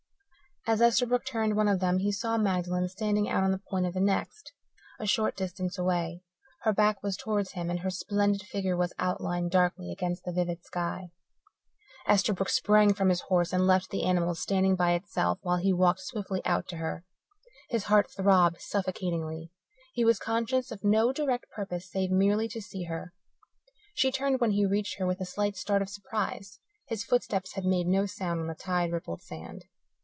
As 0.67 0.79
Esterbrook 0.79 1.25
turned 1.25 1.55
one 1.55 1.67
of 1.67 1.79
them 1.79 1.97
he 1.97 2.11
saw 2.11 2.37
Magdalen 2.37 2.87
standing 2.87 3.27
out 3.27 3.43
on 3.43 3.49
the 3.49 3.57
point 3.71 3.87
of 3.87 3.95
the 3.95 3.99
next, 3.99 4.53
a 4.99 5.07
short 5.07 5.35
distance 5.35 5.75
away. 5.79 6.21
Her 6.61 6.71
back 6.71 7.01
was 7.01 7.17
towards 7.17 7.53
him, 7.53 7.71
and 7.71 7.79
her 7.79 7.89
splendid 7.89 8.43
figure 8.43 8.77
was 8.77 8.93
outlined 8.99 9.49
darkly 9.49 9.91
against 9.91 10.23
the 10.23 10.31
vivid 10.31 10.63
sky. 10.63 11.09
Esterbrook 12.07 12.47
sprang 12.51 12.93
from 12.93 13.09
his 13.09 13.21
horse 13.21 13.51
and 13.51 13.65
left 13.65 13.89
the 13.89 14.03
animal 14.03 14.35
standing 14.35 14.75
by 14.75 14.91
itself 14.91 15.39
while 15.41 15.57
he 15.57 15.73
walked 15.73 16.01
swiftly 16.01 16.43
out 16.45 16.67
to 16.67 16.77
her. 16.77 17.05
His 17.69 17.85
heart 17.85 18.11
throbbed 18.11 18.61
suffocatingly. 18.61 19.51
He 19.93 20.05
was 20.05 20.19
conscious 20.19 20.71
of 20.71 20.83
no 20.83 21.11
direct 21.11 21.49
purpose 21.49 21.89
save 21.89 22.11
merely 22.11 22.47
to 22.49 22.61
see 22.61 22.83
her. 22.83 23.15
She 23.95 24.11
turned 24.11 24.39
when 24.39 24.51
he 24.51 24.67
reached 24.67 24.99
her 24.99 25.07
with 25.07 25.19
a 25.21 25.25
slight 25.25 25.55
start 25.57 25.81
of 25.81 25.89
surprise. 25.89 26.59
His 26.85 27.03
footsteps 27.03 27.53
had 27.53 27.65
made 27.65 27.87
no 27.87 28.05
sound 28.05 28.39
on 28.41 28.45
the 28.45 28.53
tide 28.53 28.91
rippled 28.91 29.23
sand. 29.23 29.65